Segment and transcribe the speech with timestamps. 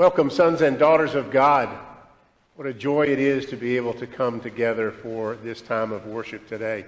[0.00, 1.68] Welcome, sons and daughters of God.
[2.56, 6.06] What a joy it is to be able to come together for this time of
[6.06, 6.86] worship today.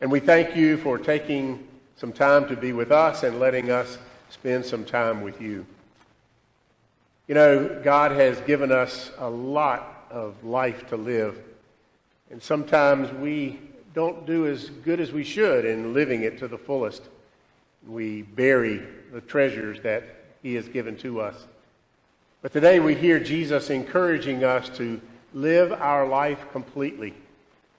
[0.00, 1.68] And we thank you for taking
[1.98, 3.98] some time to be with us and letting us
[4.30, 5.66] spend some time with you.
[7.28, 11.38] You know, God has given us a lot of life to live,
[12.30, 13.60] and sometimes we
[13.94, 17.02] don't do as good as we should in living it to the fullest.
[17.86, 20.04] We bury the treasures that
[20.42, 21.36] He has given to us.
[22.46, 25.00] But today we hear Jesus encouraging us to
[25.34, 27.12] live our life completely,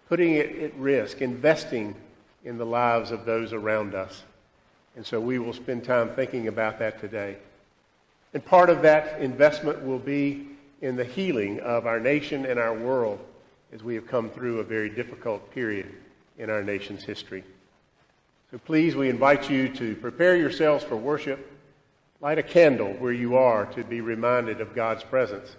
[0.10, 1.96] putting it at risk, investing
[2.44, 4.24] in the lives of those around us.
[4.98, 7.38] And so we will spend time thinking about that today.
[8.34, 10.48] And part of that investment will be
[10.82, 13.20] in the healing of our nation and our world
[13.72, 15.96] as we have come through a very difficult period
[16.38, 17.46] in our nation's history.
[18.52, 21.57] So please, we invite you to prepare yourselves for worship.
[22.20, 25.56] Light a candle where you are to be reminded of God's presence.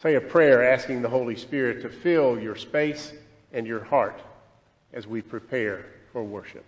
[0.00, 3.12] Say a prayer asking the Holy Spirit to fill your space
[3.52, 4.20] and your heart
[4.92, 6.64] as we prepare for worship.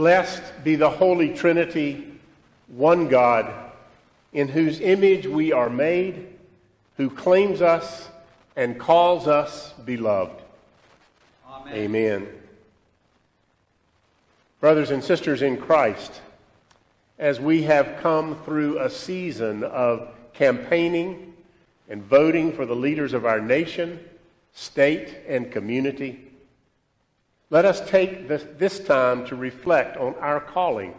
[0.00, 2.10] Blessed be the Holy Trinity,
[2.68, 3.52] one God,
[4.32, 6.26] in whose image we are made,
[6.96, 8.08] who claims us
[8.56, 10.40] and calls us beloved.
[11.46, 11.74] Amen.
[11.74, 12.28] Amen.
[14.58, 16.22] Brothers and sisters in Christ,
[17.18, 21.34] as we have come through a season of campaigning
[21.90, 24.00] and voting for the leaders of our nation,
[24.54, 26.29] state, and community,
[27.50, 30.94] let us take this, this time to reflect on our calling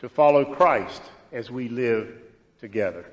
[0.00, 2.08] to follow Christ as we live
[2.58, 3.06] together.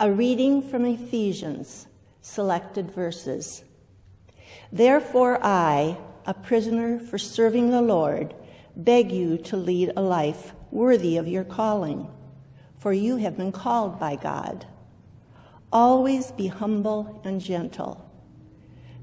[0.00, 1.88] A reading from Ephesians,
[2.20, 3.64] selected verses.
[4.70, 8.32] Therefore, I, a prisoner for serving the Lord,
[8.76, 12.08] beg you to lead a life worthy of your calling,
[12.78, 14.66] for you have been called by God.
[15.72, 18.08] Always be humble and gentle.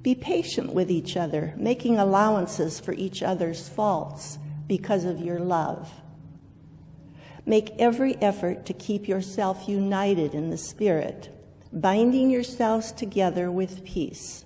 [0.02, 5.92] Be patient with each other, making allowances for each other's faults because of your love.
[7.48, 11.30] Make every effort to keep yourself united in the Spirit,
[11.72, 14.46] binding yourselves together with peace.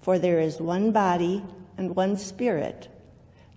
[0.00, 1.44] For there is one body
[1.76, 2.88] and one Spirit,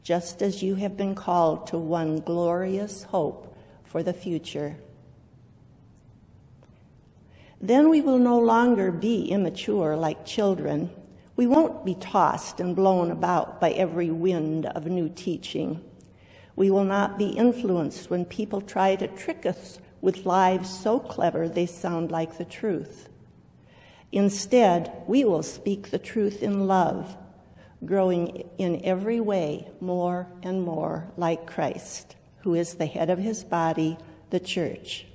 [0.04, 4.76] just as you have been called to one glorious hope for the future.
[7.62, 10.90] Then we will no longer be immature like children.
[11.38, 15.82] We won't be tossed and blown about by every wind of new teaching
[16.60, 21.48] we will not be influenced when people try to trick us with lies so clever
[21.48, 23.08] they sound like the truth.
[24.12, 27.16] Instead, we will speak the truth in love,
[27.86, 33.46] growing in every way more and more like Christ, who is the head of his
[33.46, 33.98] body,
[34.30, 35.06] the church.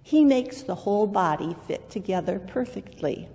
[0.00, 3.28] He makes the whole body fit together perfectly.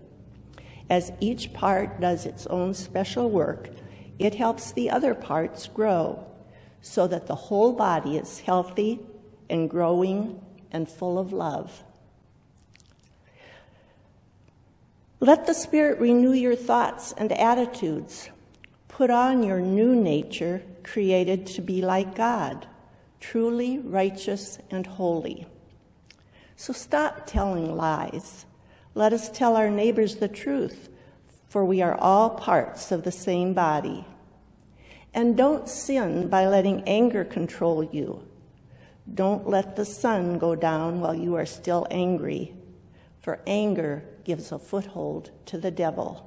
[0.89, 3.69] As each part does its own special work,
[4.17, 6.26] it helps the other parts grow
[6.87, 8.99] so that the whole body is healthy
[9.49, 10.39] and growing
[10.71, 11.83] and full of love.
[15.19, 18.29] Let the Spirit renew your thoughts and attitudes.
[18.87, 22.67] Put on your new nature, created to be like God,
[23.19, 25.45] truly righteous and holy.
[26.55, 28.45] So stop telling lies.
[28.95, 30.87] Let us tell our neighbors the truth,
[31.49, 34.05] for we are all parts of the same body.
[35.13, 38.27] And don't sin by letting anger control you.
[39.13, 42.53] Don't let the sun go down while you are still angry,
[43.19, 46.23] for anger gives a foothold to the devil.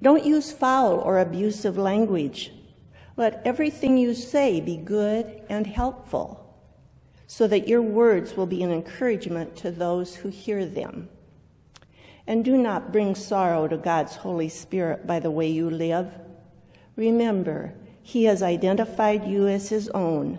[0.00, 2.52] Don't use foul or abusive language.
[3.16, 6.56] Let everything you say be good and helpful,
[7.26, 11.08] so that your words will be an encouragement to those who hear them.
[12.26, 16.12] And do not bring sorrow to God's Holy Spirit by the way you live
[16.96, 20.38] Remember, He has identified you as His own,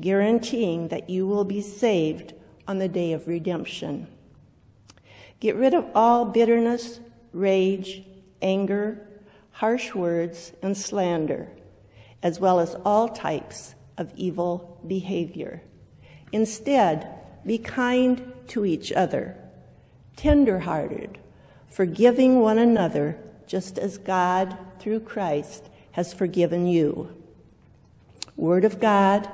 [0.00, 2.34] guaranteeing that you will be saved
[2.68, 4.06] on the day of redemption.
[5.40, 7.00] Get rid of all bitterness,
[7.32, 8.04] rage,
[8.40, 9.06] anger,
[9.50, 11.48] harsh words, and slander,
[12.22, 15.62] as well as all types of evil behavior.
[16.30, 17.08] Instead,
[17.44, 19.36] be kind to each other,
[20.16, 21.18] tender-hearted,
[21.68, 27.14] forgiving one another, just as God, through Christ, has forgiven you.
[28.36, 29.28] Word of God,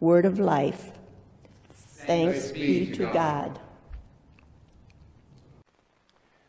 [0.00, 0.90] word of life.
[1.70, 3.58] Thanks, be to God.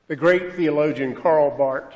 [0.07, 1.93] The great theologian Karl Barth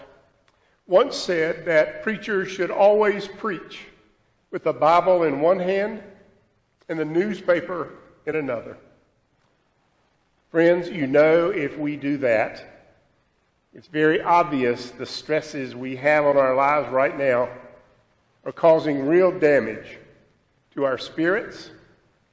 [0.88, 3.86] once said that preachers should always preach
[4.51, 6.01] with the Bible in one hand
[6.88, 7.94] and the newspaper
[8.25, 8.77] in another.
[10.51, 12.76] Friends, you know if we do that,
[13.74, 17.50] it's very obvious the stresses we have on our lives right now
[18.46, 19.98] are causing real damage
[20.74, 21.72] to our spirits,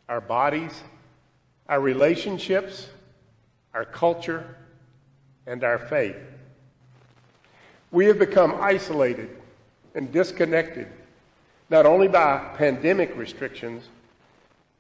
[0.09, 0.83] our bodies,
[1.69, 2.89] our relationships,
[3.73, 4.57] our culture,
[5.47, 6.17] and our faith.
[7.91, 9.31] We have become isolated
[9.95, 10.89] and disconnected,
[11.71, 13.89] not only by pandemic restrictions,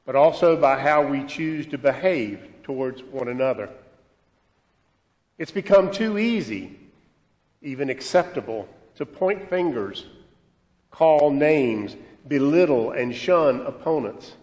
[0.06, 3.68] but also by how we choose to behave towards one another.
[5.38, 6.78] It's become too easy,
[7.62, 10.06] even acceptable, to point fingers,
[10.90, 11.96] call names,
[12.28, 14.34] belittle and shun opponents,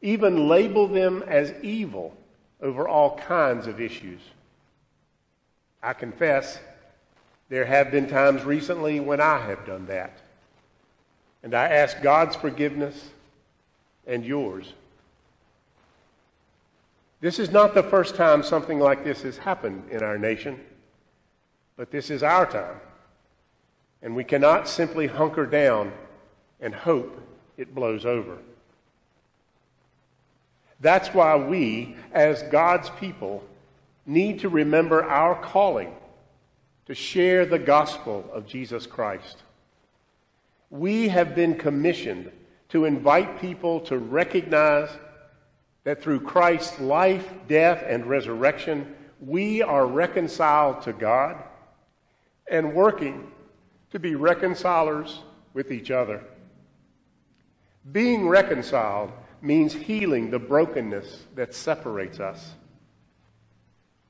[0.00, 2.16] even label them as evil
[2.60, 4.20] over all kinds of issues.
[5.82, 6.58] I confess,
[7.48, 10.18] there have been times recently when I have done that.
[11.42, 13.10] And I ask God's forgiveness
[14.06, 14.72] and yours.
[17.24, 20.60] This is not the first time something like this has happened in our nation,
[21.74, 22.78] but this is our time.
[24.02, 25.90] And we cannot simply hunker down
[26.60, 27.18] and hope
[27.56, 28.36] it blows over.
[30.80, 33.42] That's why we, as God's people,
[34.04, 35.94] need to remember our calling
[36.84, 39.38] to share the gospel of Jesus Christ.
[40.68, 42.30] We have been commissioned
[42.68, 44.90] to invite people to recognize
[45.84, 51.36] that through Christ's life, death, and resurrection, we are reconciled to God
[52.50, 53.30] and working
[53.90, 55.20] to be reconcilers
[55.52, 56.22] with each other.
[57.92, 62.54] Being reconciled means healing the brokenness that separates us.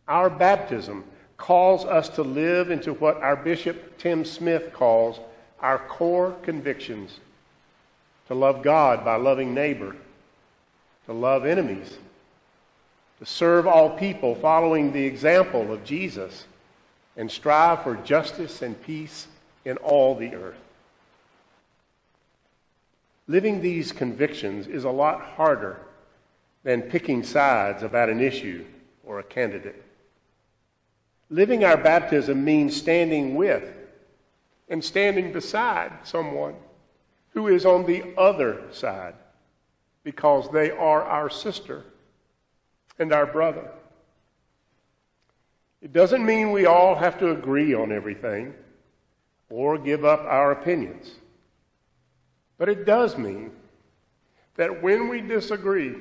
[0.06, 1.04] Our baptism
[1.36, 5.18] calls us to live into what our Bishop Tim Smith calls
[5.60, 7.18] our core convictions
[8.28, 9.96] to love God by loving neighbor,
[11.06, 11.98] to love enemies,
[13.18, 16.46] to serve all people following the example of Jesus,
[17.16, 19.28] and strive for justice and peace
[19.64, 20.58] in all the earth.
[23.26, 25.78] Living these convictions is a lot harder
[26.62, 28.64] than picking sides about an issue
[29.04, 29.82] or a candidate.
[31.30, 33.64] Living our baptism means standing with
[34.68, 36.54] and standing beside someone
[37.30, 39.14] who is on the other side
[40.04, 41.82] because they are our sister
[42.98, 43.68] and our brother.
[45.82, 48.54] It doesn't mean we all have to agree on everything
[49.50, 51.10] or give up our opinions.
[52.56, 53.50] But it does mean
[54.54, 55.96] that when we disagree,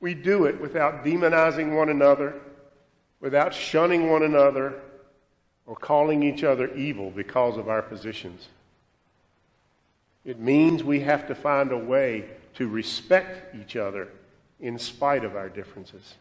[0.00, 2.40] we do it without demonizing one another
[3.24, 4.74] without shunning one another
[5.64, 8.50] or calling each other evil because of our positions.
[10.26, 14.08] It means we have to find a way to respect each other
[14.60, 16.14] in spite of our differences.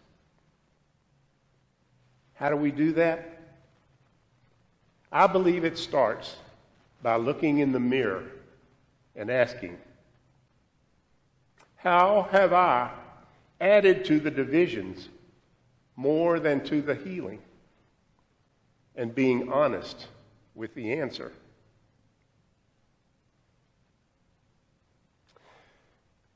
[2.36, 3.40] How do we do that?
[5.12, 6.36] I believe it starts
[7.02, 8.24] by looking in the mirror
[9.16, 9.78] and asking,
[11.76, 12.90] How have I
[13.62, 15.10] added to the divisions
[15.96, 17.40] more than to the healing
[18.96, 20.08] and being honest
[20.56, 21.32] with the answer.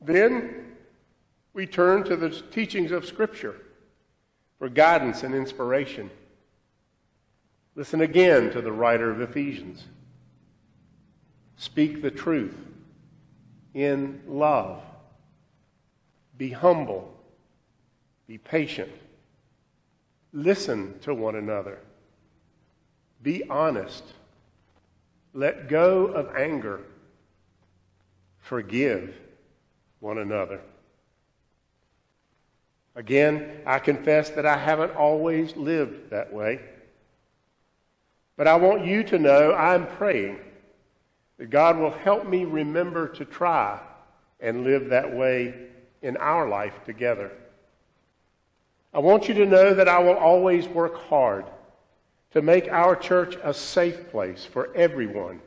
[0.01, 0.75] Then
[1.53, 3.55] we turn to the teachings of Scripture
[4.59, 6.09] for guidance and inspiration.
[7.75, 9.85] Listen again to the writer of Ephesians.
[11.57, 12.55] Speak the truth
[13.73, 14.81] in love.
[16.37, 17.13] Be humble.
[18.27, 18.91] Be patient
[20.33, 21.79] Listen to one another.
[23.23, 24.03] Be honest.
[25.33, 26.81] Let go of anger.
[28.39, 29.15] Forgive
[29.99, 30.61] one another.
[32.95, 36.59] Again, I confess that I haven't always lived that way.
[38.35, 40.39] But I want you to know I'm praying
[41.37, 43.79] that God will help me remember to try
[44.39, 45.53] and live that way
[46.01, 47.31] in our life together.
[48.93, 51.45] I want you to know that I will always work hard
[52.31, 55.41] to make our church a safe place for everyone,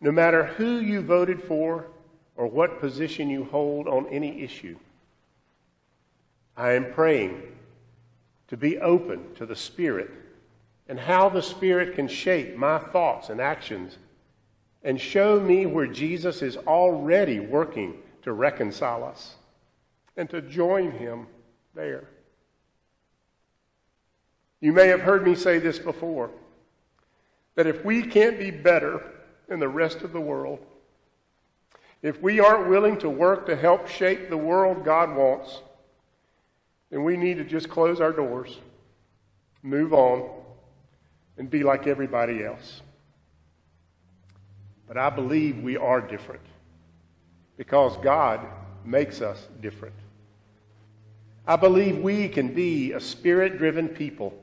[0.00, 1.86] no matter who you voted for
[2.40, 4.74] or what position you hold on any issue.
[6.56, 7.42] I am praying
[8.48, 10.10] to be open to the Spirit
[10.88, 13.98] and how the Spirit can shape my thoughts and actions
[14.82, 19.34] and show me where Jesus is already working to reconcile us
[20.16, 21.26] and to join Him
[21.74, 22.08] there.
[24.62, 26.30] You may have heard me say this before
[27.56, 29.02] that if we can't be better
[29.46, 30.60] than the rest of the world,
[32.02, 35.60] if we aren't willing to work to help shape the world God wants,
[36.90, 38.58] then we need to just close our doors,
[39.62, 40.28] move on,
[41.36, 42.82] and be like everybody else.
[44.88, 46.42] But I believe we are different
[47.56, 48.40] because God
[48.84, 49.94] makes us different.
[51.46, 54.34] I believe we can be a spirit driven people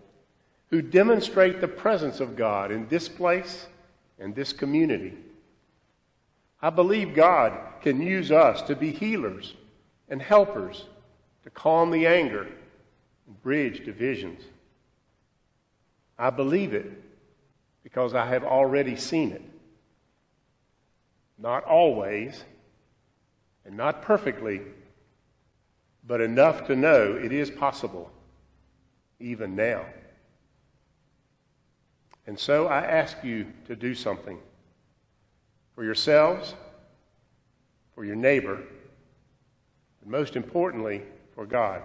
[0.69, 3.67] who demonstrate the presence of God in this place
[4.19, 5.17] and this community.
[6.61, 9.53] I believe God can use us to be healers
[10.09, 10.85] and helpers
[11.43, 12.47] to calm the anger
[13.27, 14.41] and bridge divisions.
[16.17, 16.91] I believe it
[17.83, 19.43] because I have already seen it.
[21.37, 22.43] Not always,
[23.65, 24.61] and not perfectly,
[26.05, 28.11] but enough to know it is possible,
[29.19, 29.85] even now.
[32.25, 34.39] And so I ask you to do something
[35.77, 36.55] for yourselves,
[37.93, 38.55] for your neighbor,
[40.01, 41.03] and most importantly,
[41.35, 41.83] for God.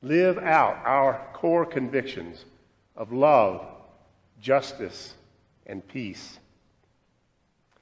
[0.00, 2.46] Live out our core convictions
[2.96, 3.66] of love,
[4.40, 5.12] justice,
[5.66, 6.38] and peace.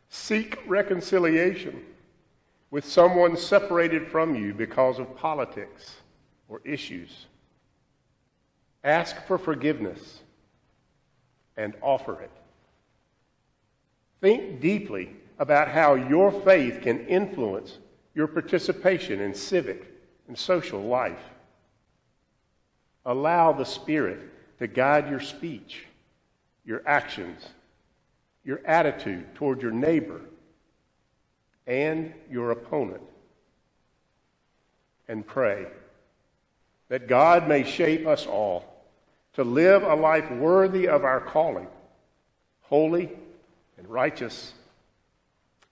[0.09, 1.81] Seek reconciliation
[2.73, 5.99] with someone separated from you because of politics
[6.49, 7.27] or issues.
[8.83, 10.19] Ask for forgiveness
[11.57, 12.40] and offer it.
[14.21, 17.79] Think deeply about how your faith can influence
[18.15, 19.91] your participation in civic
[20.29, 21.23] and social life.
[23.07, 24.21] Allow the Spirit
[24.59, 25.87] to guide your speech,
[26.67, 27.43] your actions,
[28.45, 30.21] your attitude toward your neighbor
[31.67, 33.03] and your opponent.
[35.09, 35.67] And pray
[36.89, 38.65] that God may shape us all
[39.35, 41.69] to live a life worthy of our calling,
[42.63, 43.11] holy
[43.81, 44.53] and righteous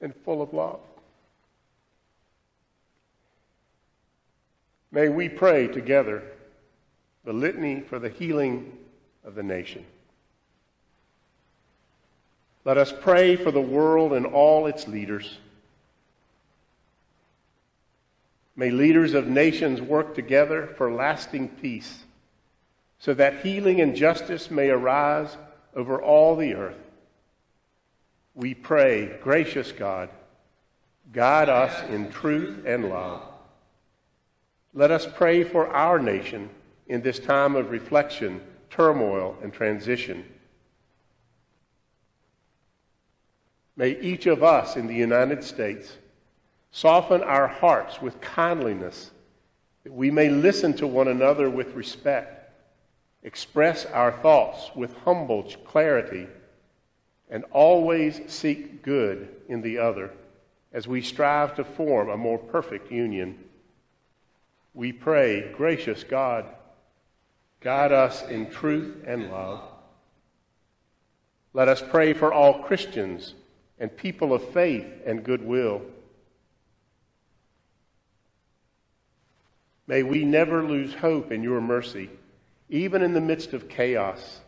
[0.01, 0.81] and full of love.
[4.91, 6.23] May we pray together
[7.27, 8.73] the litany for the healing
[9.25, 9.85] of the nation.
[12.65, 15.37] Let us pray for the world and all its leaders.
[18.57, 22.05] May leaders of nations work together for lasting peace
[22.99, 25.37] so that healing and justice may arise
[25.77, 26.88] over all the earth.
[28.39, 30.11] We pray, gracious God,
[31.13, 33.21] guide us in truth and love.
[34.73, 36.49] Let us pray for our nation
[36.87, 40.25] in this time of reflection, turmoil, and transition.
[43.77, 45.97] May each of us in the United States
[46.71, 49.11] soften our hearts with kindliness
[49.83, 52.53] that we may listen to one another with respect,
[53.25, 56.29] express our thoughts with humble clarity,
[57.31, 60.13] and always seek good in the other
[60.73, 63.39] as we strive to form a more perfect union.
[64.75, 66.47] We pray, gracious God,
[67.61, 69.61] Guide us in truth and love.
[71.53, 73.35] Let us pray for all Christians
[73.81, 75.83] and people of faith and goodwill.
[79.89, 82.11] May we never lose hope in your mercy,
[82.69, 84.41] even in the midst of chaos.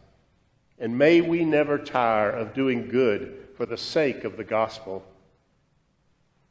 [0.81, 5.05] And may we never tire of doing good for the sake of the gospel.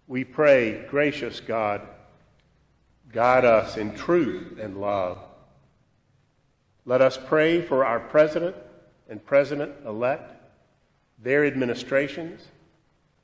[0.07, 1.81] We pray, gracious God,
[3.11, 5.17] guide us in truth and love.
[6.85, 8.55] Let us pray for our president
[9.09, 10.31] and president elect,
[11.21, 12.47] their administrations,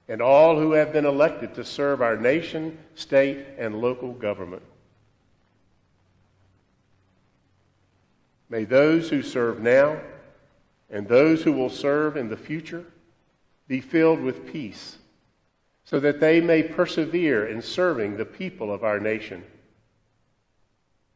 [0.08, 4.64] and all who have been elected to serve our nation, state, and local government.
[8.50, 10.00] May those who serve now
[10.90, 12.86] and those who will serve in the future
[13.68, 14.98] be filled with peace
[15.84, 19.44] so that they may persevere in serving the people of our nation.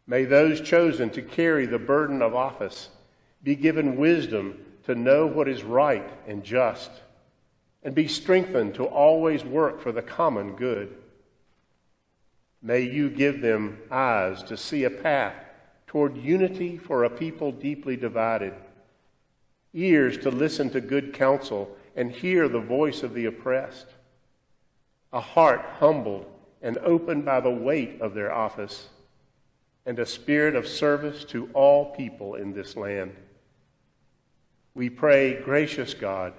[0.05, 2.89] May those chosen to carry the burden of office
[3.43, 6.89] be given wisdom to know what is right and just,
[7.83, 10.95] and be strengthened to always work for the common good.
[12.61, 15.35] May you give them eyes to see a path
[15.87, 18.53] toward unity for a people deeply divided,
[19.73, 23.87] ears to listen to good counsel and hear the voice of the oppressed,
[25.11, 26.25] a heart humbled
[26.61, 28.89] and opened by the weight of their office
[29.85, 33.15] and a spirit of service to all people in this land.
[34.73, 36.33] We pray, gracious God,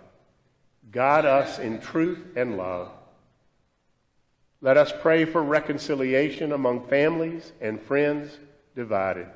[0.90, 2.90] guide us in truth and love.
[4.60, 8.38] Let us pray for reconciliation among families and friends
[8.76, 9.26] divided.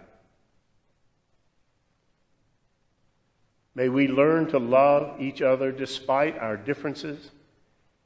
[3.75, 7.31] May we learn to love each other despite our differences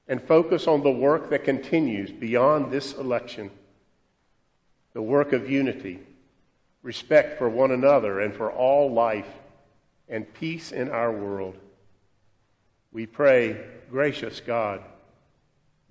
[0.07, 3.50] and focus on the work that continues beyond this election
[4.94, 6.00] the work of unity,
[6.83, 9.28] respect for one another and for all life,
[10.09, 11.57] and peace in our world.
[12.90, 14.81] We pray, gracious God,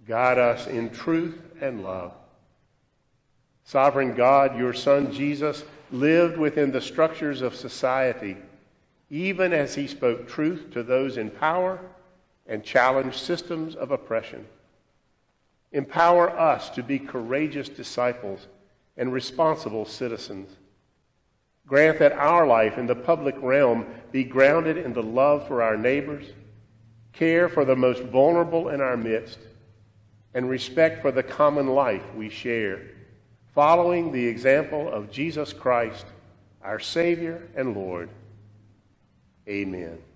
[0.06, 2.12] guide us in truth and love.
[3.64, 8.36] Sovereign God, your Son Jesus lived within the structures of society,
[9.10, 11.80] even as he spoke truth to those in power
[12.46, 14.46] and challenged systems of oppression.
[15.72, 18.48] Empower us to be courageous disciples
[18.96, 20.50] and responsible citizens.
[21.66, 25.76] Grant that our life in the public realm be grounded in the love for our
[25.76, 26.26] neighbors,
[27.12, 29.40] care for the most vulnerable in our midst,
[30.34, 32.82] and respect for the common life we share,
[33.54, 36.06] following the example of Jesus Christ,
[36.62, 38.10] our Savior and Lord.
[39.50, 40.07] Amen.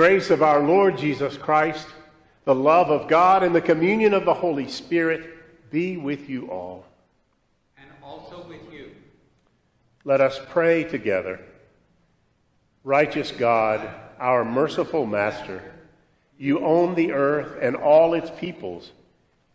[0.00, 1.86] Grace of our Lord Jesus Christ,
[2.46, 6.86] the love of God, and the communion of the Holy Spirit be with you all.
[7.76, 8.92] And also with you.
[10.06, 11.38] Let us pray together.
[12.82, 13.86] Righteous God,
[14.18, 15.62] our merciful Master,
[16.38, 18.92] you own the earth and all its peoples,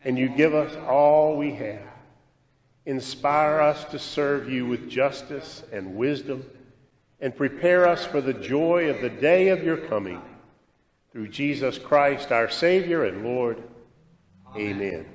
[0.04, 1.90] and you give us all we have.
[2.86, 6.46] Inspire us to serve you with justice and wisdom
[7.20, 10.22] and prepare us for the joy of the day of your coming.
[11.15, 13.63] Through Jesus Christ, our Savior and Lord.
[14.54, 14.82] Amen.
[14.82, 15.06] Amen.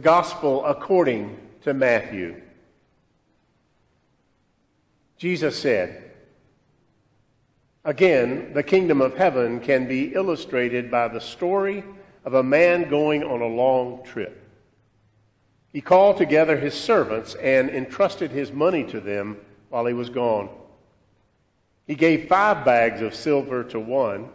[0.00, 2.40] The Gospel according to Matthew.
[5.18, 6.12] Jesus said,
[7.84, 11.84] Again, the kingdom of heaven can be illustrated by the story
[12.24, 14.42] of a man going on a long trip.
[15.70, 19.36] He called together his servants and entrusted his money to them
[19.68, 20.48] while he was gone.
[21.86, 24.30] He gave five bags of silver to one,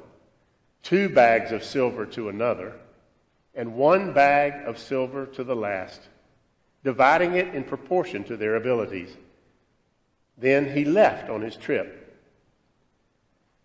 [0.83, 2.75] two bags of silver to another
[3.55, 6.01] and one bag of silver to the last,
[6.83, 9.15] dividing it in proportion to their abilities.
[10.37, 12.01] Then he left on his trip.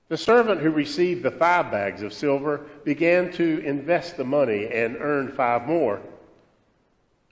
[0.09, 4.97] The servant who received the five bags of silver began to invest the money and
[4.99, 6.01] earned five more.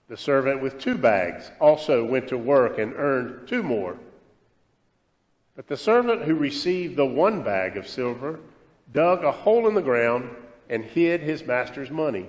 [0.08, 3.98] The servant with two bags also went to work and earned two more.
[5.54, 8.38] But the servant who received the one bag of silver
[8.92, 10.30] dug a hole in the ground
[10.70, 12.28] and hid his master's money.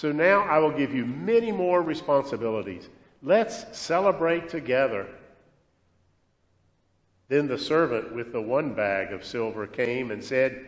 [0.00, 2.88] so now I will give you many more responsibilities.
[3.22, 5.06] Let's celebrate together.
[7.28, 10.64] Then the servant with the one bag of silver came and said,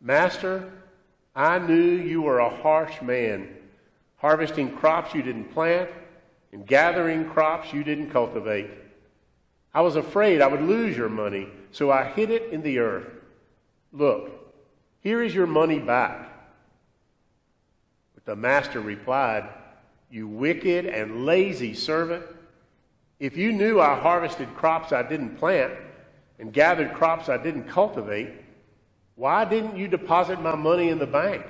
[0.00, 0.72] Master,
[1.36, 3.56] I knew you were a harsh man,
[4.16, 5.88] harvesting crops you didn't plant
[6.50, 8.70] and gathering crops you didn't cultivate.
[9.74, 13.06] I was afraid I would lose your money, so I hid it in the earth.
[13.92, 14.52] Look,
[15.02, 16.32] here is your money back.
[18.26, 19.48] The master replied,
[20.10, 22.24] You wicked and lazy servant.
[23.18, 25.72] If you knew I harvested crops I didn't plant
[26.38, 28.30] and gathered crops I didn't cultivate,
[29.14, 31.46] why didn't you deposit my money in the bank?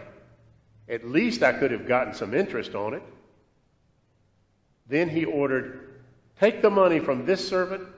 [0.88, 3.02] At least I could have gotten some interest on it.
[4.86, 5.94] Then he ordered,
[6.38, 7.88] Take the money from this servant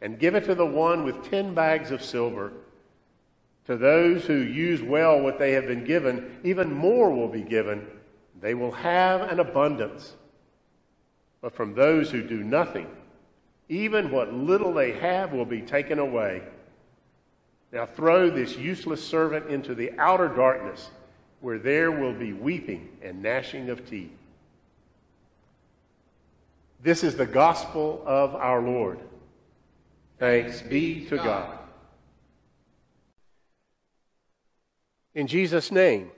[0.00, 2.52] and give it to the one with ten bags of silver.
[3.66, 7.86] To those who use well what they have been given, even more will be given.
[8.40, 10.14] They will have an abundance.
[11.40, 12.88] But from those who do nothing,
[13.68, 16.42] even what little they have will be taken away.
[17.72, 20.90] Now throw this useless servant into the outer darkness,
[21.40, 24.10] where there will be weeping and gnashing of teeth.
[26.82, 29.00] This is the gospel of our Lord.
[30.18, 31.58] Thanks be to God.
[35.14, 36.10] In Jesus' name,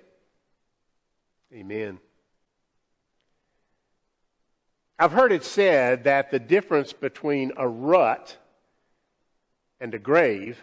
[1.53, 1.99] amen.
[5.01, 8.37] I've heard it said that the difference between a rut
[9.81, 10.63] and a grave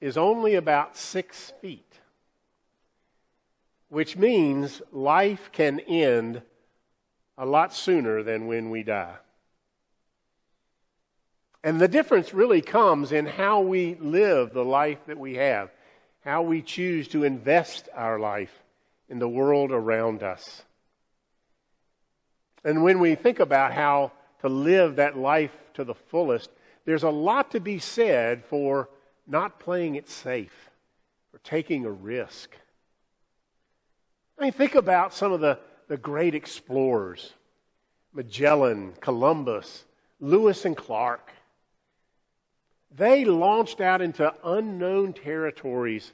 [0.00, 2.00] is only about six feet,
[3.90, 6.40] which means life can end
[7.36, 9.16] a lot sooner than when we die.
[11.62, 15.70] And the difference really comes in how we live the life that we have,
[16.24, 18.62] how we choose to invest our life
[19.10, 20.62] in the world around us.
[22.64, 26.50] And when we think about how to live that life to the fullest,
[26.84, 28.88] there's a lot to be said for
[29.26, 30.70] not playing it safe
[31.30, 32.56] for taking a risk.
[34.38, 37.32] I mean, think about some of the, the great explorers
[38.12, 39.84] Magellan, Columbus,
[40.20, 41.32] Lewis and Clark.
[42.96, 46.12] They launched out into unknown territories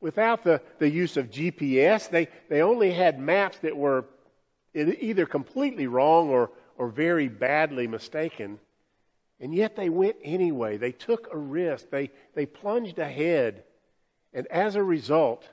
[0.00, 2.08] without the, the use of GPS.
[2.08, 4.06] They, they only had maps that were
[4.74, 8.58] either completely wrong or, or very badly mistaken.
[9.40, 10.76] And yet they went anyway.
[10.76, 11.90] They took a risk.
[11.90, 13.64] They, they plunged ahead.
[14.32, 15.48] And as a result,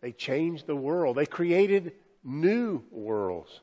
[0.00, 1.16] they changed the world.
[1.16, 3.60] They created new worlds.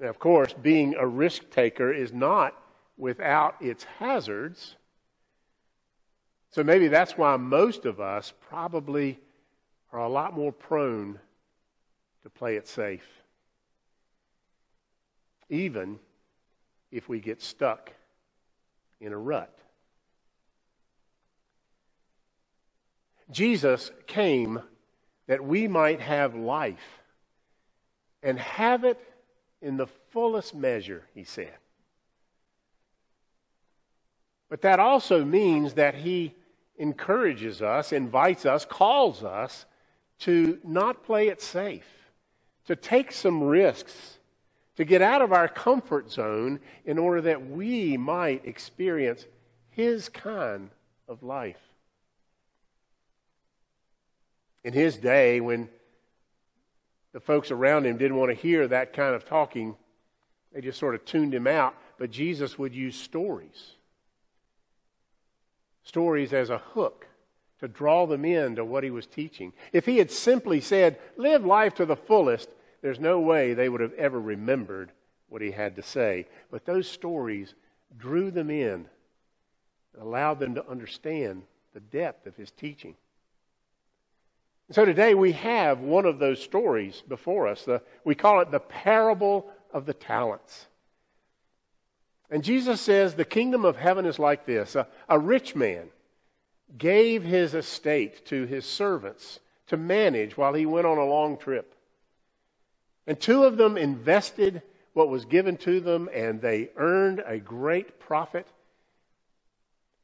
[0.00, 2.54] Now, of course, being a risk taker is not
[2.96, 4.76] without its hazards.
[6.52, 9.20] So maybe that's why most of us probably
[9.92, 11.18] are a lot more prone
[12.22, 13.06] to play it safe.
[15.48, 15.98] Even
[16.90, 17.92] if we get stuck
[19.00, 19.56] in a rut.
[23.30, 24.60] Jesus came
[25.26, 27.00] that we might have life
[28.22, 28.98] and have it
[29.62, 31.54] in the fullest measure, he said.
[34.48, 36.34] But that also means that he
[36.76, 39.64] encourages us, invites us, calls us
[40.20, 41.86] to not play it safe,
[42.66, 44.18] to take some risks
[44.76, 49.26] to get out of our comfort zone in order that we might experience
[49.70, 50.70] His kind
[51.08, 51.60] of life.
[54.64, 55.68] In His day, when
[57.12, 59.76] the folks around him didn't want to hear that kind of talking.
[60.52, 61.74] They just sort of tuned him out.
[61.98, 63.74] But Jesus would use stories.
[65.82, 67.06] Stories as a hook
[67.60, 69.52] to draw them into what he was teaching.
[69.72, 72.48] If he had simply said, live life to the fullest,
[72.82, 74.90] there's no way they would have ever remembered
[75.28, 76.26] what he had to say.
[76.50, 77.54] But those stories
[77.98, 78.86] drew them in,
[80.00, 81.42] allowed them to understand
[81.74, 82.96] the depth of his teaching.
[84.70, 87.64] so today we have one of those stories before us.
[87.64, 90.66] The, we call it the parable of the talents.
[92.30, 95.90] And Jesus says the kingdom of heaven is like this a, a rich man
[96.78, 101.74] gave his estate to his servants to manage while he went on a long trip.
[103.06, 107.98] And two of them invested what was given to them, and they earned a great
[108.00, 108.46] profit.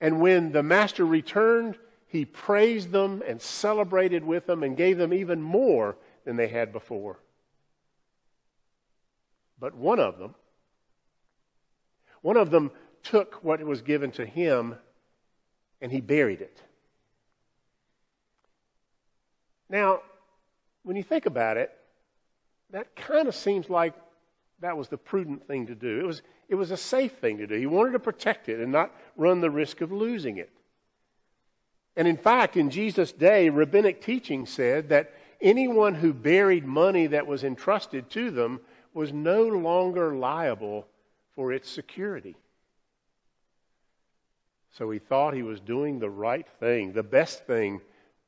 [0.01, 1.77] And when the master returned,
[2.07, 6.73] he praised them and celebrated with them and gave them even more than they had
[6.73, 7.19] before.
[9.59, 10.35] But one of them,
[12.23, 12.71] one of them
[13.03, 14.77] took what was given to him
[15.81, 16.61] and he buried it.
[19.69, 20.01] Now,
[20.83, 21.71] when you think about it,
[22.71, 23.95] that kind of seems like
[24.61, 26.01] that was the prudent thing to do.
[26.01, 27.55] It was, it was a safe thing to do.
[27.55, 30.51] He wanted to protect it and not run the risk of losing it.
[31.97, 37.27] And in fact, in Jesus' day, rabbinic teaching said that anyone who buried money that
[37.27, 38.61] was entrusted to them
[38.95, 40.87] was no longer liable
[41.35, 42.37] for its security.
[44.77, 47.81] So he thought he was doing the right thing, the best thing,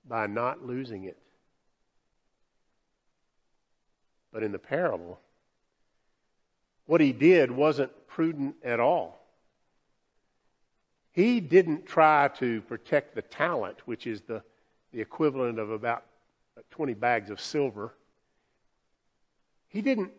[0.08, 1.18] by not losing it.
[4.32, 5.20] But in the parable,
[6.86, 9.26] what he did wasn't prudent at all.
[11.12, 14.42] He didn't try to protect the talent, which is the,
[14.90, 16.04] the equivalent of about
[16.70, 17.92] 20 bags of silver.
[19.68, 20.12] He didn't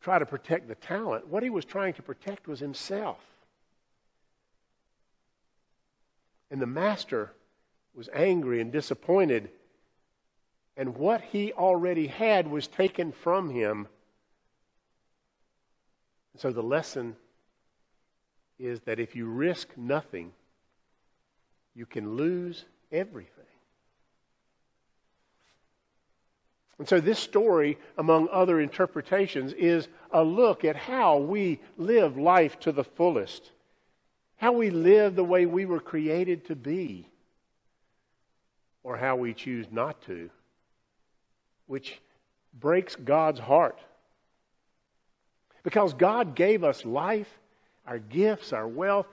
[0.00, 1.28] try to protect the talent.
[1.28, 3.20] What he was trying to protect was himself.
[6.52, 7.32] And the master
[7.94, 9.48] was angry and disappointed.
[10.76, 13.88] And what he already had was taken from him.
[16.36, 17.16] So the lesson
[18.58, 20.32] is that if you risk nothing,
[21.74, 23.30] you can lose everything.
[26.78, 32.58] And so, this story, among other interpretations, is a look at how we live life
[32.60, 33.52] to the fullest
[34.42, 37.06] how we live the way we were created to be,
[38.82, 40.28] or how we choose not to,
[41.68, 42.00] which
[42.52, 43.78] breaks God's heart.
[45.62, 47.28] Because God gave us life,
[47.86, 49.06] our gifts, our wealth,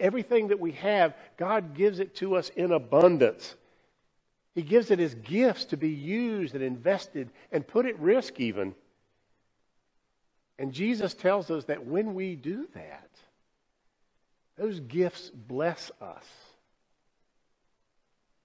[0.00, 3.56] everything that we have, God gives it to us in abundance.
[4.54, 8.74] He gives it as gifts to be used and invested and put at risk, even.
[10.58, 13.10] And Jesus tells us that when we do that,
[14.56, 16.24] those gifts bless us.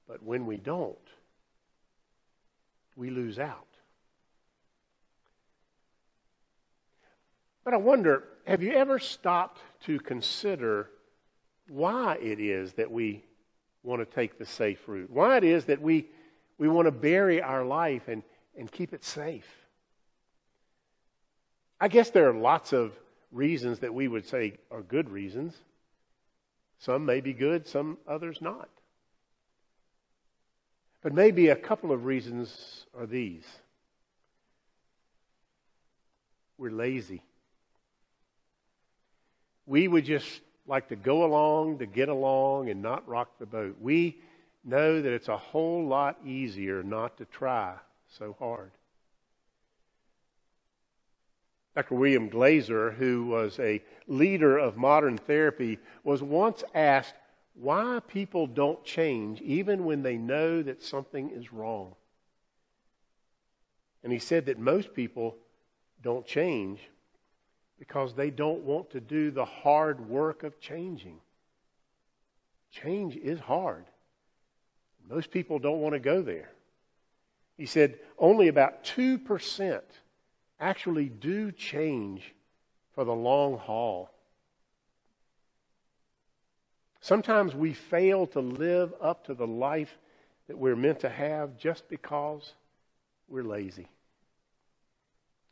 [0.08, 0.98] But when we don't,
[2.96, 3.68] we lose out.
[7.64, 10.90] But I wonder have you ever stopped to consider
[11.70, 13.24] why it is that we
[13.84, 15.10] want to take the safe route?
[15.10, 16.08] Why it is that we,
[16.58, 18.24] we want to bury our life and,
[18.58, 19.48] and keep it safe?
[21.80, 22.94] I guess there are lots of
[23.32, 25.56] reasons that we would say are good reasons.
[26.82, 28.68] Some may be good, some others not.
[31.04, 33.46] But maybe a couple of reasons are these
[36.58, 37.24] we're lazy.
[39.66, 43.78] We would just like to go along to get along and not rock the boat.
[43.82, 44.18] We
[44.64, 47.76] know that it's a whole lot easier not to try
[48.20, 48.72] so hard.
[51.76, 51.96] Dr.
[51.96, 57.14] William Glasser, who was a leader of modern therapy, was once asked
[57.54, 61.96] why people don't change even when they know that something is wrong.
[64.04, 65.38] And he said that most people
[66.02, 66.80] don't change
[67.78, 71.20] because they don't want to do the hard work of changing.
[72.72, 73.86] Change is hard.
[75.10, 76.52] Most people don't want to go there.
[77.58, 79.82] He said only about 2%
[80.62, 82.34] actually do change
[82.94, 84.10] for the long haul.
[87.02, 89.98] Sometimes we fail to live up to the life
[90.48, 92.54] that we're meant to have just because
[93.28, 93.88] we're lazy.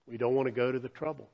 [0.07, 1.27] We don't want to go to the trouble.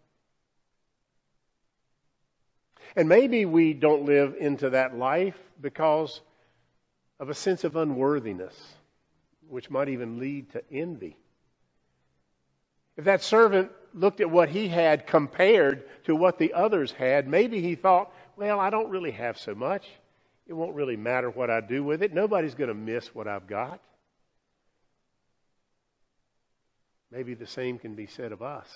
[2.95, 6.21] And maybe we don't live into that life because
[7.19, 8.55] of a sense of unworthiness,
[9.49, 11.17] which might even lead to envy.
[12.97, 17.61] If that servant looked at what he had compared to what the others had, maybe
[17.61, 19.87] he thought, well, I don't really have so much.
[20.47, 22.13] It won't really matter what I do with it.
[22.13, 23.79] Nobody's going to miss what I've got.
[27.11, 28.67] Maybe the same can be said of us.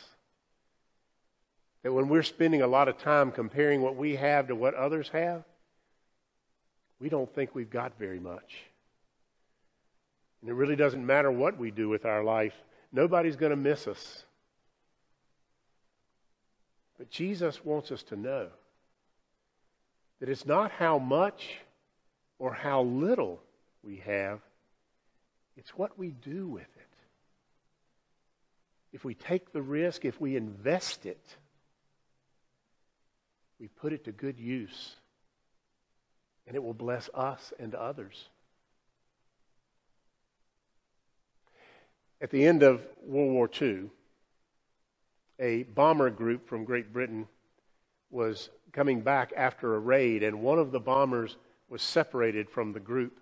[1.84, 5.10] That when we're spending a lot of time comparing what we have to what others
[5.10, 5.44] have,
[7.00, 8.58] we don't think we've got very much.
[10.42, 12.54] And it really doesn't matter what we do with our life,
[12.92, 14.24] nobody's going to miss us.
[16.98, 18.48] But Jesus wants us to know
[20.20, 21.58] that it's not how much
[22.38, 23.42] or how little
[23.84, 24.40] we have,
[25.58, 26.88] it's what we do with it.
[28.92, 31.24] If we take the risk, if we invest it,
[33.60, 34.96] we put it to good use,
[36.48, 38.30] and it will bless us and others.
[42.22, 43.90] At the end of World War II,
[45.40, 47.28] a bomber group from Great Britain
[48.10, 51.38] was coming back after a raid, and one of the bombers
[51.70, 53.20] was separated from the group.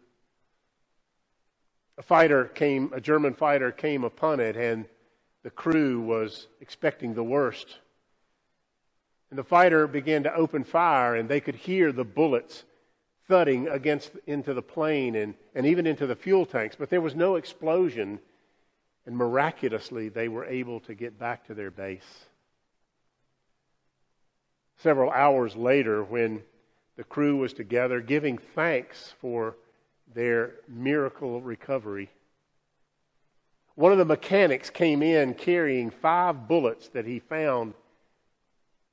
[1.99, 4.85] A fighter came, a German fighter came upon it, and
[5.43, 7.77] the crew was expecting the worst.
[9.29, 12.63] And the fighter began to open fire, and they could hear the bullets
[13.27, 16.75] thudding against into the plane and, and even into the fuel tanks.
[16.77, 18.19] But there was no explosion,
[19.07, 22.25] and miraculously they were able to get back to their base.
[24.79, 26.43] Several hours later, when
[26.97, 29.55] the crew was together giving thanks for
[30.13, 32.09] their miracle recovery,
[33.75, 37.75] one of the mechanics came in carrying five bullets that he found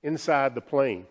[0.04, 1.06] inside the plane.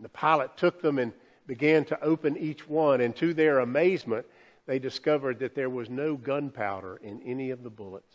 [0.00, 1.12] The pilot took them and
[1.46, 4.26] began to open each one, and to their amazement,
[4.66, 8.14] they discovered that there was no gunpowder in any of the bullets.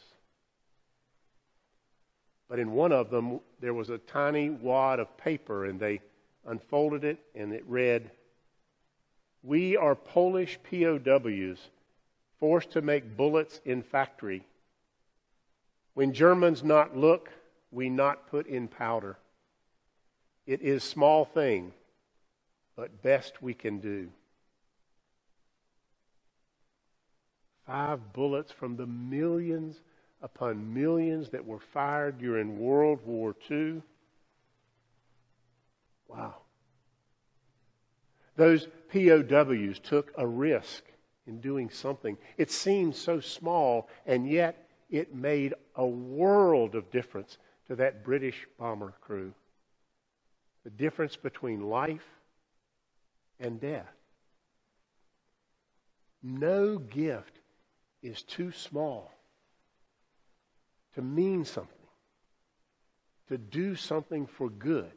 [2.50, 6.02] But in one of them, there was a tiny wad of paper, and they
[6.46, 8.12] unfolded it, and it read,
[9.42, 11.70] We are Polish POWs
[12.40, 14.46] forced to make bullets in factory.
[15.94, 17.30] When Germans not look,
[17.72, 19.18] we not put in powder.
[20.46, 21.72] It is small thing,
[22.76, 24.10] but best we can do.
[27.72, 29.80] Five bullets from the millions
[30.22, 33.82] upon millions that were fired during World War II.
[36.10, 36.36] Wow.
[38.36, 40.84] Those POWs took a risk
[41.26, 42.18] in doing something.
[42.38, 48.48] It seemed so small, and yet it made a world of difference to that British
[48.60, 49.34] bomber crew.
[50.66, 52.20] The difference between life
[53.40, 53.96] and death.
[56.22, 57.38] No gift
[58.02, 59.12] is too small
[60.96, 61.72] to mean something,
[63.28, 64.92] to do something for good,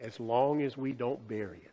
[0.00, 1.72] as long as we don't bury it.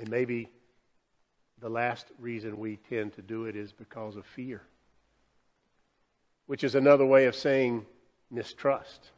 [0.00, 0.48] And maybe
[1.60, 4.62] the last reason we tend to do it is because of fear,
[6.46, 7.84] which is another way of saying
[8.30, 9.10] mistrust.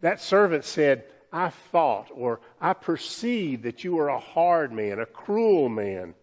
[0.00, 5.06] That servant said, I thought or I perceived that you were a hard man, a
[5.06, 6.14] cruel man.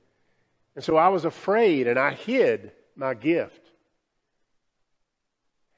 [0.75, 3.61] And so I was afraid and I hid my gift.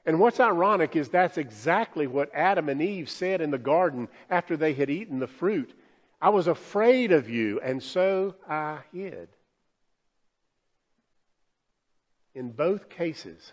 [0.06, 4.56] And what's ironic is that's exactly what Adam and Eve said in the garden after
[4.56, 5.74] they had eaten the fruit.
[6.20, 9.28] I was afraid of you, and so I hid.
[12.34, 13.52] In both cases,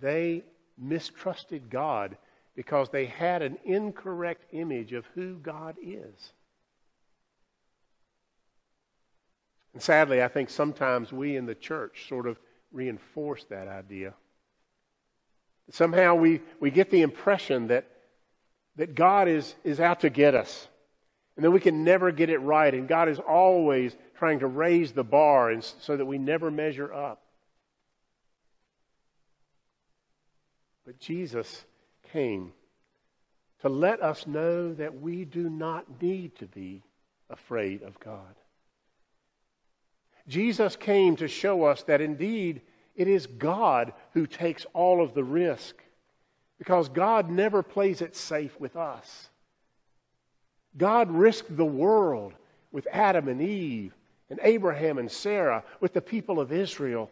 [0.00, 0.44] they
[0.76, 2.16] mistrusted God
[2.54, 6.32] because they had an incorrect image of who God is.
[9.72, 12.38] And sadly, I think sometimes we in the church sort of
[12.72, 14.14] reinforce that idea.
[15.70, 17.86] Somehow we, we get the impression that,
[18.76, 20.68] that God is, is out to get us.
[21.36, 22.74] And that we can never get it right.
[22.74, 26.92] And God is always trying to raise the bar and so that we never measure
[26.92, 27.22] up.
[30.84, 31.64] But Jesus
[32.12, 32.52] came
[33.60, 36.82] to let us know that we do not need to be
[37.30, 38.34] afraid of God.
[40.28, 42.60] Jesus came to show us that indeed
[42.94, 45.76] it is God who takes all of the risk
[46.58, 49.28] because God never plays it safe with us.
[50.76, 52.34] God risked the world
[52.70, 53.94] with Adam and Eve
[54.30, 57.10] and Abraham and Sarah, with the people of Israel.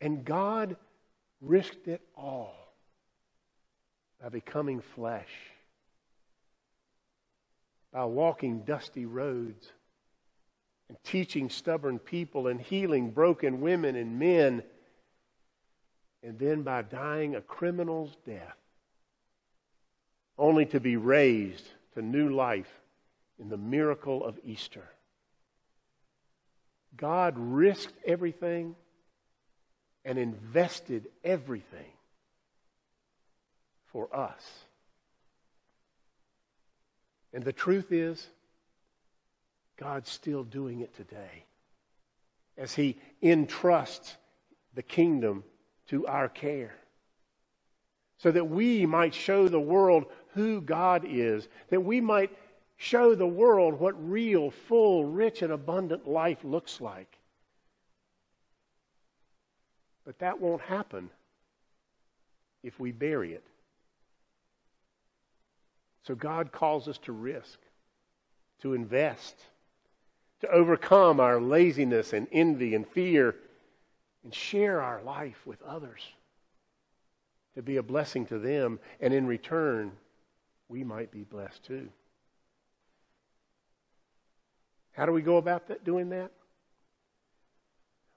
[0.00, 0.76] And God
[1.40, 2.61] risked it all
[4.22, 5.30] by becoming flesh,
[7.92, 9.72] by walking dusty roads,
[10.88, 14.62] and teaching stubborn people and healing broken women and men,
[16.22, 18.56] and then by dying a criminal's death,
[20.38, 22.70] only to be raised to new life
[23.40, 24.88] in the miracle of Easter.
[26.96, 28.76] God risked everything
[30.04, 31.90] and invested everything
[33.92, 34.42] for us.
[37.32, 38.26] And the truth is,
[39.78, 41.44] God's still doing it today
[42.56, 44.16] as He entrusts
[44.74, 45.44] the kingdom
[45.88, 46.74] to our care.
[48.18, 52.30] So that we might show the world who God is, that we might
[52.76, 57.18] show the world what real, full, rich, and abundant life looks like.
[60.04, 61.10] But that won't happen
[62.62, 63.44] if we bury it.
[66.06, 67.58] So God calls us to risk,
[68.60, 69.36] to invest,
[70.40, 73.36] to overcome our laziness and envy and fear,
[74.24, 76.02] and share our life with others,
[77.54, 79.92] to be a blessing to them, and in return,
[80.68, 81.88] we might be blessed too.
[84.92, 86.32] How do we go about that, doing that?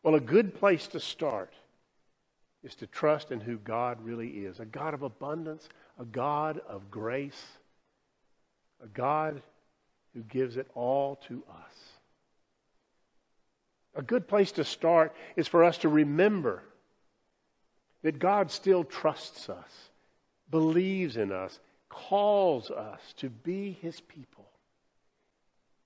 [0.04, 1.54] Well, a good place to start
[2.64, 5.70] is to trust in who God really is a God of abundance,
[6.00, 7.44] a God of grace,
[8.86, 9.42] a God
[10.14, 11.74] who gives it all to us.
[13.96, 16.62] A good place to start is for us to remember
[18.04, 19.90] that God still trusts us,
[20.52, 21.60] believes in us,
[21.90, 24.46] calls us to be his people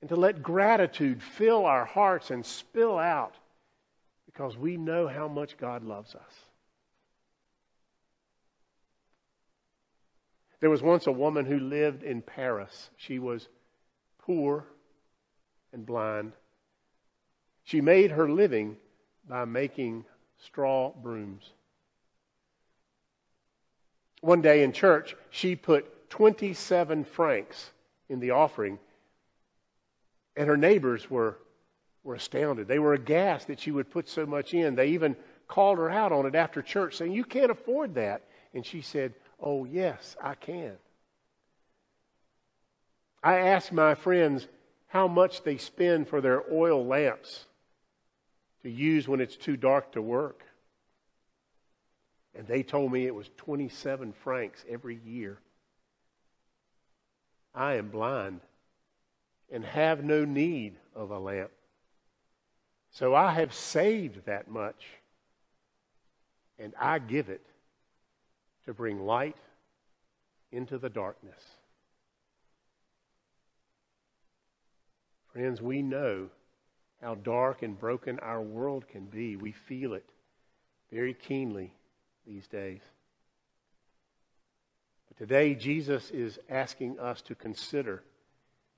[0.01, 3.35] and to let gratitude fill our hearts and spill out
[4.25, 6.48] because we know how much God loves us.
[10.59, 12.89] There was once a woman who lived in Paris.
[12.97, 13.47] She was
[14.17, 14.65] poor
[15.71, 16.33] and blind.
[17.63, 18.77] She made her living
[19.27, 20.05] by making
[20.37, 21.51] straw brooms.
[24.21, 27.71] One day in church, she put 27 francs
[28.09, 28.79] in the offering
[30.39, 31.37] and her neighbors were,
[32.03, 32.65] were astounded.
[32.65, 34.73] They were aghast that she would put so much in.
[34.73, 35.17] They even
[35.49, 38.23] called her out on it after church, saying, You can't afford that.
[38.53, 40.77] And she said, Oh, yes, I can.
[43.23, 44.47] I asked my friends
[44.87, 47.45] how much they spend for their oil lamps
[48.63, 50.43] to use when it's too dark to work.
[52.35, 55.39] And they told me it was 27 francs every year.
[57.53, 58.41] I am blind
[59.51, 61.51] and have no need of a lamp.
[62.91, 64.85] So I have saved that much,
[66.57, 67.45] and I give it
[68.69, 69.35] to bring light
[70.51, 71.41] into the darkness.
[75.33, 76.27] Friends, we know
[77.01, 79.35] how dark and broken our world can be.
[79.35, 80.05] We feel it
[80.91, 81.73] very keenly
[82.27, 82.81] these days.
[85.07, 88.03] But today, Jesus is asking us to consider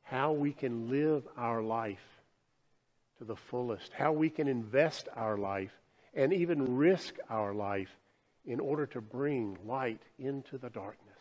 [0.03, 2.21] how we can live our life
[3.17, 5.73] to the fullest, how we can invest our life
[6.13, 7.89] and even risk our life
[8.45, 11.11] in order to bring light into the darkness.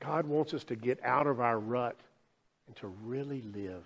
[0.00, 1.96] God wants us to get out of our rut
[2.66, 3.84] and to really live.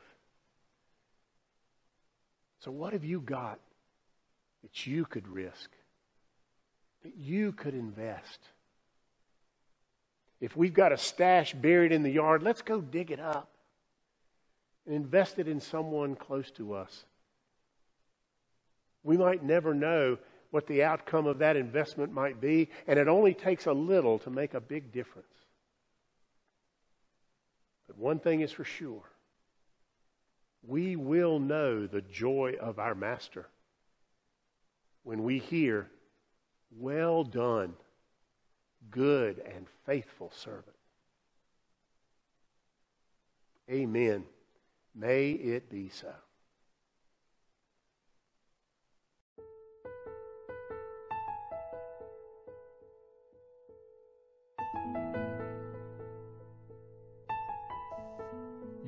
[2.61, 3.59] So, what have you got
[4.62, 5.70] that you could risk,
[7.04, 8.40] that you could invest?
[10.40, 13.48] If we've got a stash buried in the yard, let's go dig it up
[14.86, 17.04] and invest it in someone close to us.
[19.02, 20.18] We might never know
[20.51, 24.30] what the outcome of that investment might be, and it only takes a little to
[24.30, 25.26] make a big difference.
[27.86, 29.03] But one thing is for sure
[30.66, 33.46] we will know the joy of our Master
[35.03, 35.88] when we hear,
[36.76, 37.74] Well done
[38.90, 40.64] good and faithful servant.
[43.70, 44.24] Amen.
[44.94, 46.12] May it be so.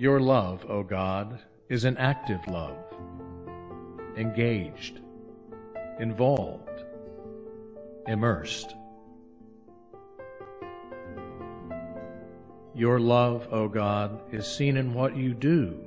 [0.00, 2.78] Your love, O God, is an active love,
[4.16, 4.98] engaged,
[5.98, 6.84] involved,
[8.06, 8.74] immersed.
[12.74, 15.78] Your love, O God, is seen in what you do,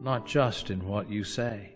[0.00, 1.74] not just in what you say.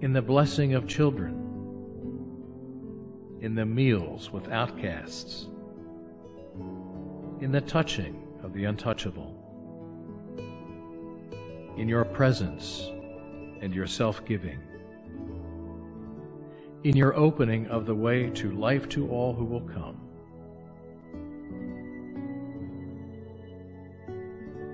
[0.00, 1.34] In the blessing of children,
[3.42, 5.46] in the meals with outcasts,
[7.42, 8.25] in the touching
[8.56, 9.34] the untouchable,
[11.76, 12.90] in your presence
[13.60, 14.58] and your self giving,
[16.84, 20.00] in your opening of the way to life to all who will come.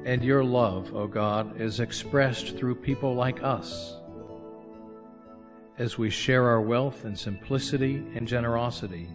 [0.05, 3.97] And your love, O God, is expressed through people like us.
[5.79, 9.09] As we share our wealth in simplicity and generosity,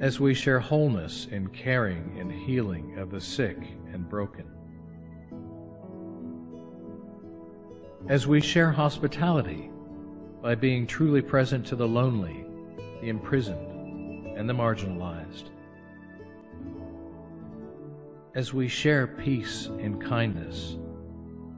[0.00, 3.56] as we share wholeness in caring and healing of the sick
[3.92, 4.46] and broken,
[8.08, 9.70] as we share hospitality
[10.42, 12.44] by being truly present to the lonely,
[13.00, 15.48] the imprisoned, and the marginalized,
[18.34, 20.76] as we share peace and kindness,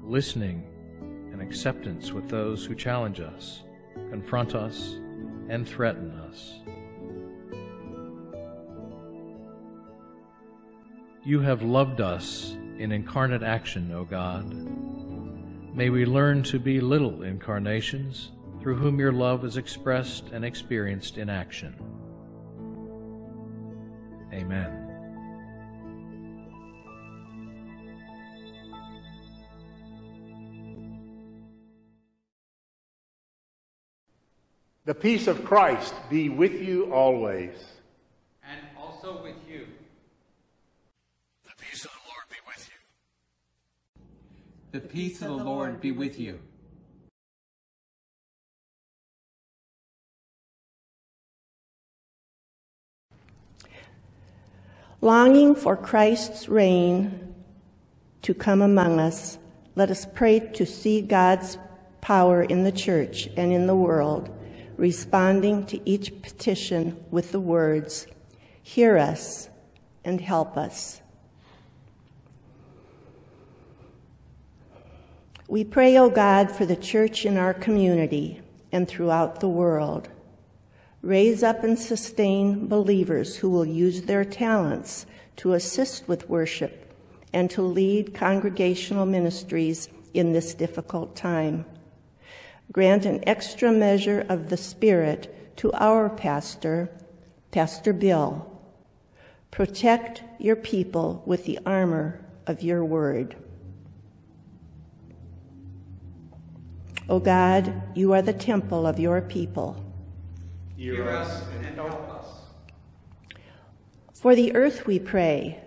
[0.05, 0.65] listening
[1.33, 3.65] and acceptance with those who challenge us,
[4.11, 4.95] confront us,
[5.49, 6.61] and threaten us.
[11.29, 14.51] You have loved us in incarnate action, O God.
[15.77, 18.31] May we learn to be little incarnations
[18.63, 21.75] through whom your love is expressed and experienced in action.
[24.33, 24.87] Amen.
[34.87, 37.53] The peace of Christ be with you always.
[38.43, 39.67] and also with you.
[41.45, 44.03] The peace of the Lord be with you.
[44.71, 46.41] The peace of the Lord be with you.
[55.01, 57.35] Longing for Christ's reign
[58.21, 59.39] to come among us,
[59.75, 61.57] let us pray to see God's
[62.03, 64.29] power in the church and in the world,
[64.77, 68.07] responding to each petition with the words,
[68.63, 69.49] Hear us
[70.05, 71.01] and help us.
[75.49, 80.11] We pray, O God, for the church in our community and throughout the world.
[81.01, 86.93] Raise up and sustain believers who will use their talents to assist with worship
[87.33, 91.65] and to lead congregational ministries in this difficult time.
[92.71, 96.91] Grant an extra measure of the Spirit to our pastor,
[97.53, 98.47] Pastor Bill.
[99.51, 103.35] Protect your people with the armor of your word.
[107.09, 109.83] O God, you are the temple of your people.
[110.77, 112.27] Hear us and help us.
[114.13, 115.61] For the earth we pray.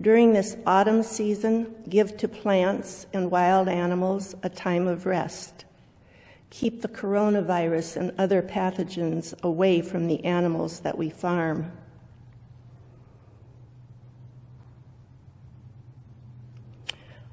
[0.00, 5.64] During this autumn season, give to plants and wild animals a time of rest.
[6.50, 11.70] Keep the coronavirus and other pathogens away from the animals that we farm.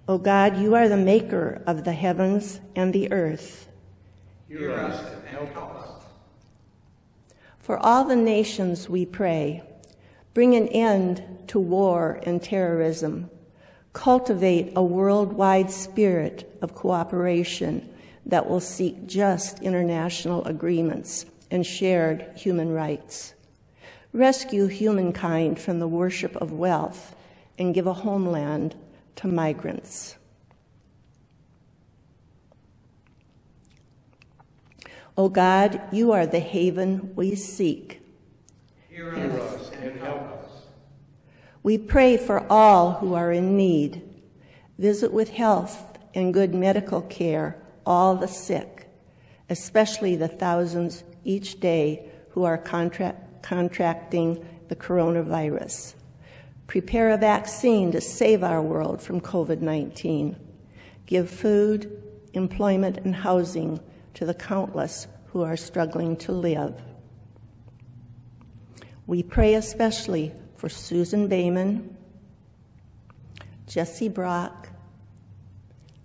[0.07, 3.67] O God, you are the maker of the heavens and the earth.
[4.47, 5.89] Hear us and help us.
[7.57, 9.63] For all the nations we pray,
[10.35, 13.31] bring an end to war and terrorism.
[13.93, 17.91] Cultivate a worldwide spirit of cooperation
[18.27, 23.33] that will seek just international agreements and shared human rights.
[24.13, 27.15] Rescue humankind from the worship of wealth
[27.57, 28.75] and give a homeland
[29.17, 30.17] to migrants.
[35.17, 38.01] O God, you are the haven we seek.
[38.89, 40.49] Hear us and help us.
[41.63, 44.01] We pray for all who are in need.
[44.77, 48.89] Visit with health and good medical care all the sick,
[49.49, 55.93] especially the thousands each day who are contra- contracting the coronavirus.
[56.67, 60.35] Prepare a vaccine to save our world from COVID 19.
[61.05, 62.01] Give food,
[62.33, 63.79] employment, and housing
[64.15, 66.81] to the countless who are struggling to live.
[69.07, 71.89] We pray especially for Susan Bayman,
[73.67, 74.69] Jesse Brock,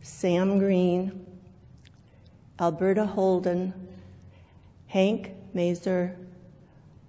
[0.02, 1.26] Sam Green,
[2.58, 3.72] Alberta Holden,
[4.86, 6.16] Hank Mazer,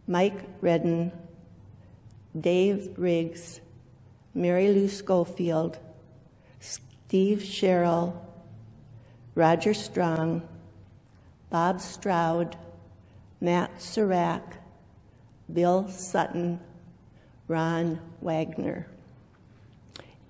[0.07, 1.11] Mike Redden,
[2.39, 3.59] Dave Riggs,
[4.33, 5.77] Mary Lou Schofield,
[6.59, 8.25] Steve Sherrill,
[9.35, 10.47] Roger Strong,
[11.49, 12.55] Bob Stroud,
[13.41, 14.57] Matt Serac,
[15.51, 16.59] Bill Sutton,
[17.47, 18.87] Ron Wagner,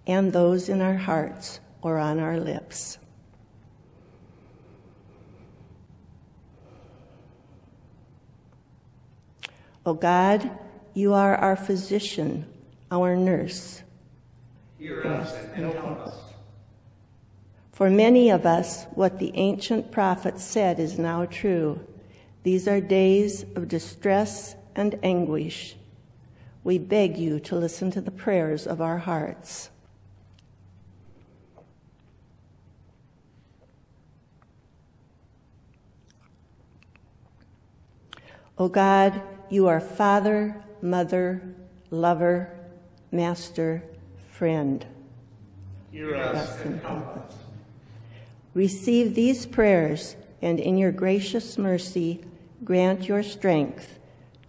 [0.08, 2.98] and those in our hearts or on our lips.
[9.86, 10.50] O God,
[10.94, 12.46] you are our physician,
[12.92, 13.82] our nurse.
[14.78, 16.16] Hear us and help us.
[17.72, 21.80] For many of us, what the ancient prophets said is now true.
[22.44, 25.76] These are days of distress and anguish.
[26.64, 29.70] We beg you to listen to the prayers of our hearts.
[38.58, 41.42] O God, you are Father, Mother,
[41.90, 42.58] Lover,
[43.12, 43.84] Master,
[44.32, 44.86] Friend.
[45.92, 47.36] Hear us and help us.
[48.54, 52.22] Receive these prayers, and in your gracious mercy,
[52.64, 54.00] grant your strength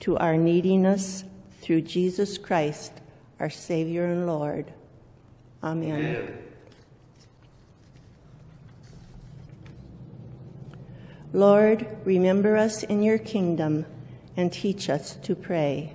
[0.00, 1.24] to our neediness
[1.60, 2.92] through Jesus Christ,
[3.38, 4.72] our Savior and Lord.
[5.62, 5.98] Amen.
[5.98, 6.38] Amen.
[11.32, 13.86] Lord, remember us in your kingdom
[14.36, 15.94] and teach us to pray.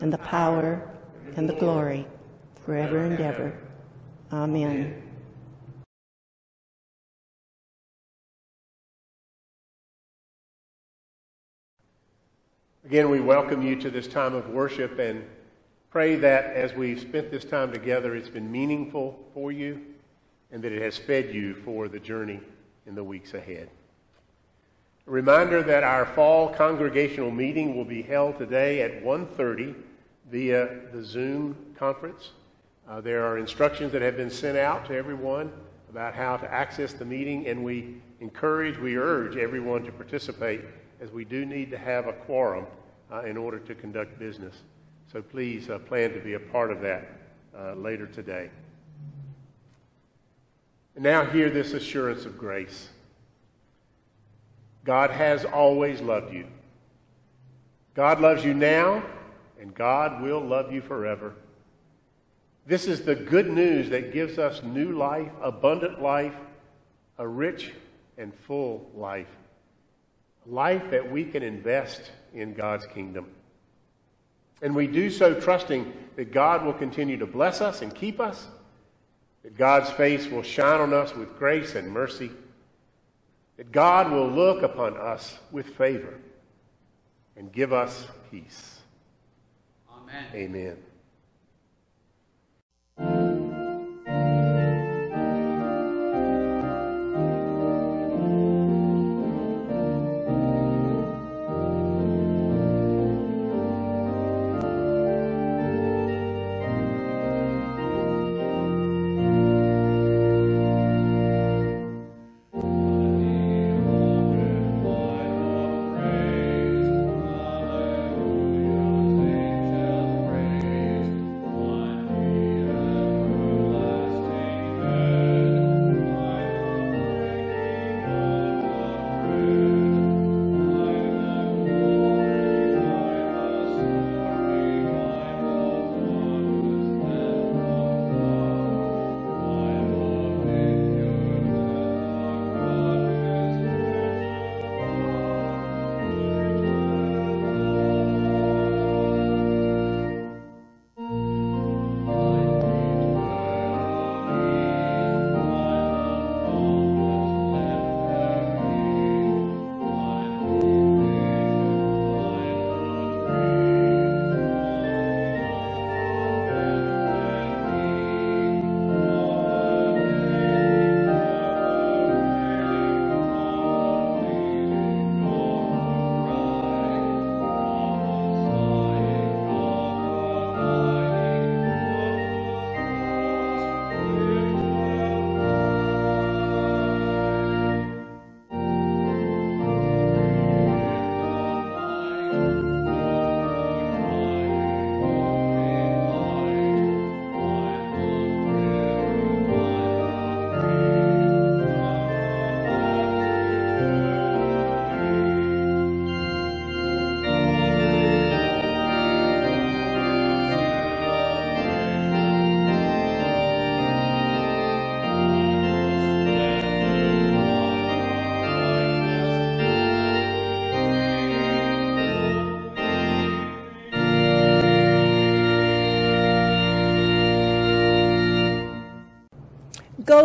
[0.00, 0.88] and the power,
[1.36, 2.06] and the glory,
[2.64, 3.58] forever and ever.
[4.32, 5.02] Amen.
[12.84, 15.24] Again, we welcome you to this time of worship and
[15.90, 19.80] pray that as we've spent this time together, it's been meaningful for you
[20.52, 22.40] and that it has fed you for the journey
[22.86, 23.68] in the weeks ahead.
[25.08, 29.74] A reminder that our fall congregational meeting will be held today at 1.30
[30.30, 32.30] via the Zoom conference.
[32.88, 35.52] Uh, there are instructions that have been sent out to everyone
[35.90, 40.62] about how to access the meeting, and we encourage, we urge everyone to participate
[41.00, 42.66] as we do need to have a quorum
[43.12, 44.62] uh, in order to conduct business.
[45.12, 47.08] So please uh, plan to be a part of that
[47.56, 48.50] uh, later today.
[50.94, 52.88] And now hear this assurance of grace
[54.84, 56.46] God has always loved you.
[57.94, 59.02] God loves you now,
[59.60, 61.34] and God will love you forever.
[62.66, 66.34] This is the good news that gives us new life, abundant life,
[67.18, 67.72] a rich
[68.18, 69.28] and full life.
[70.46, 73.26] Life that we can invest in God's kingdom.
[74.62, 78.46] And we do so trusting that God will continue to bless us and keep us
[79.46, 82.32] that God's face will shine on us with grace and mercy,
[83.56, 86.18] that God will look upon us with favor
[87.36, 88.75] and give us peace.
[90.08, 90.76] Amen.
[92.98, 93.25] Amen.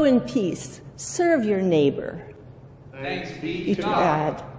[0.01, 0.81] Go in peace.
[0.95, 2.33] Serve your neighbor.
[2.91, 4.37] Thanks be to God.
[4.37, 4.50] God.